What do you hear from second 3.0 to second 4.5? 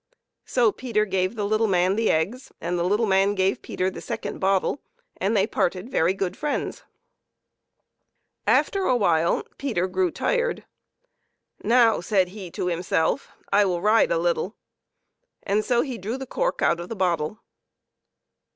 man gave Peter the second